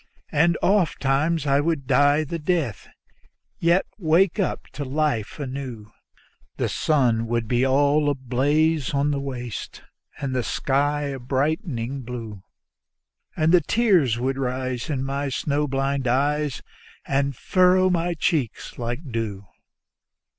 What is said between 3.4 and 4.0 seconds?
yet